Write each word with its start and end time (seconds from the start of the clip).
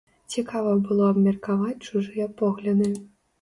Цікава 0.35 0.71
было 0.87 1.03
абмеркаваць 1.09 1.85
чужыя 1.91 2.27
погляды. 2.41 2.91